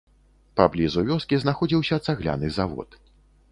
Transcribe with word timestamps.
Паблізу 0.59 1.03
вёскі 1.09 1.39
знаходзіўся 1.45 2.01
цагляны 2.09 2.53
завод. 2.59 3.01